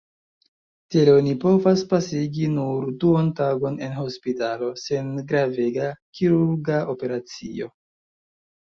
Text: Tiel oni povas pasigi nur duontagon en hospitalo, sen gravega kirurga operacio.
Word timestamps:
Tiel 0.93 1.09
oni 1.15 1.35
povas 1.43 1.83
pasigi 1.91 2.47
nur 2.55 2.89
duontagon 3.05 3.77
en 3.89 3.95
hospitalo, 4.01 4.71
sen 4.87 5.13
gravega 5.35 5.95
kirurga 6.19 6.83
operacio. 6.97 7.75